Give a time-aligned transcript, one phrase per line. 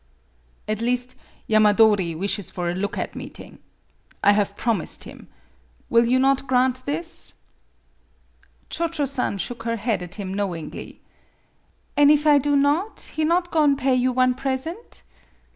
[0.67, 1.13] "At least,
[1.47, 3.59] Yamadori wishes for a look at meeting.
[4.23, 5.27] I have promised him.
[5.91, 7.35] Will you not grant this?"
[8.71, 11.01] Cho Cho San shook her head at him knowingly."
[11.97, 15.03] An' if I do not, he not go'n' pay you one present